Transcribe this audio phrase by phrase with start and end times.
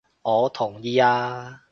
[0.23, 1.61] 我同意啊！